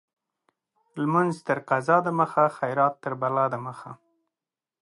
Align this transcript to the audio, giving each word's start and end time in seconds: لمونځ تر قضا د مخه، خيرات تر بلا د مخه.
لمونځ 0.99 1.33
تر 1.47 1.57
قضا 1.69 1.97
د 2.03 2.07
مخه، 2.19 2.45
خيرات 2.57 2.93
تر 3.03 3.13
بلا 3.21 3.45
د 3.53 3.55
مخه. 3.65 3.91